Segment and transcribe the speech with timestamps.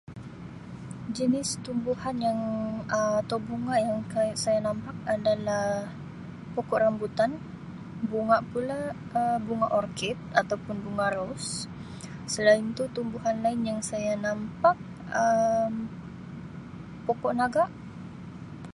[1.15, 2.39] Jenis tumbuhan yang
[2.97, 5.67] Um atau bunga yang kai-saya nampak adalah
[6.55, 7.31] pokok rambutan,
[8.11, 8.79] bunga pula
[9.17, 11.45] Um bunga orkid atau pun bunga ros
[12.33, 14.77] selain tu tumbuhan lain yang saya nampak
[15.21, 15.73] Um
[17.05, 17.63] pokok naga.